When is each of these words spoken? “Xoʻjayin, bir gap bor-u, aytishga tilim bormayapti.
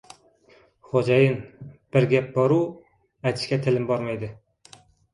“Xoʻjayin, 0.91 1.37
bir 1.97 2.09
gap 2.15 2.33
bor-u, 2.39 2.59
aytishga 3.31 3.63
tilim 3.69 3.89
bormayapti. 3.97 4.35